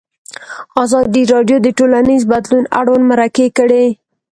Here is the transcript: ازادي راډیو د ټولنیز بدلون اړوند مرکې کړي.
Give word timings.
ازادي 0.83 1.23
راډیو 1.33 1.57
د 1.61 1.67
ټولنیز 1.77 2.21
بدلون 2.31 2.63
اړوند 2.79 3.03
مرکې 3.11 3.47
کړي. 3.57 3.85